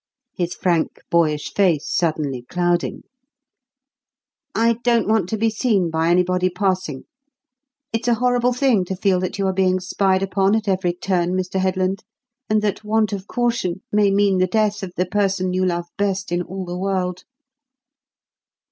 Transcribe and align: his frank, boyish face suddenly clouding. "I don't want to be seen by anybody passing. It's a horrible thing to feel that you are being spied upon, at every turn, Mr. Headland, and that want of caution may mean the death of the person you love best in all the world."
his 0.33 0.55
frank, 0.55 0.99
boyish 1.11 1.53
face 1.53 1.87
suddenly 1.87 2.41
clouding. 2.49 3.03
"I 4.55 4.77
don't 4.81 5.07
want 5.07 5.29
to 5.29 5.37
be 5.37 5.51
seen 5.51 5.91
by 5.91 6.09
anybody 6.09 6.49
passing. 6.49 7.03
It's 7.93 8.07
a 8.07 8.15
horrible 8.15 8.51
thing 8.51 8.83
to 8.85 8.95
feel 8.95 9.19
that 9.19 9.37
you 9.37 9.45
are 9.45 9.53
being 9.53 9.79
spied 9.79 10.23
upon, 10.23 10.55
at 10.55 10.67
every 10.67 10.93
turn, 10.93 11.33
Mr. 11.33 11.59
Headland, 11.59 12.03
and 12.49 12.63
that 12.63 12.83
want 12.83 13.13
of 13.13 13.27
caution 13.27 13.83
may 13.91 14.09
mean 14.09 14.39
the 14.39 14.47
death 14.47 14.81
of 14.81 14.91
the 14.95 15.05
person 15.05 15.53
you 15.53 15.63
love 15.67 15.85
best 15.99 16.31
in 16.31 16.41
all 16.41 16.65
the 16.65 16.79
world." 16.79 17.23